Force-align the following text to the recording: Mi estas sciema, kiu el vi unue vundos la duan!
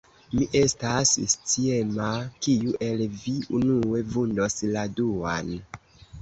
Mi 0.37 0.45
estas 0.59 1.09
sciema, 1.33 2.07
kiu 2.45 2.73
el 2.87 3.05
vi 3.19 3.35
unue 3.61 4.01
vundos 4.15 4.59
la 4.73 4.87
duan! 4.97 5.55